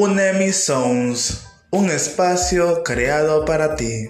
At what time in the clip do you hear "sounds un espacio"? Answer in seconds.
0.52-2.84